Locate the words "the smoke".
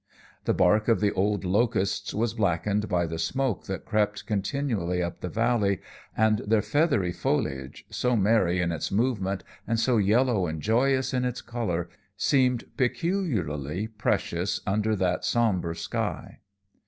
3.05-3.65